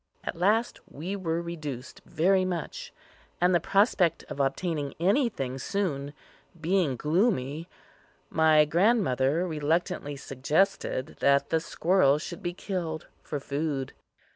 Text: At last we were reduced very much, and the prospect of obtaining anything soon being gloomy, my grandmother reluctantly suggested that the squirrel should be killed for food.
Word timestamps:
At 0.23 0.35
last 0.35 0.79
we 0.87 1.15
were 1.15 1.43
reduced 1.43 2.01
very 2.07 2.43
much, 2.43 2.91
and 3.39 3.53
the 3.53 3.59
prospect 3.59 4.23
of 4.29 4.39
obtaining 4.39 4.95
anything 4.99 5.59
soon 5.59 6.15
being 6.59 6.95
gloomy, 6.95 7.69
my 8.27 8.65
grandmother 8.65 9.47
reluctantly 9.47 10.15
suggested 10.15 11.17
that 11.19 11.51
the 11.51 11.59
squirrel 11.59 12.17
should 12.17 12.41
be 12.41 12.51
killed 12.51 13.09
for 13.21 13.39
food. 13.39 13.93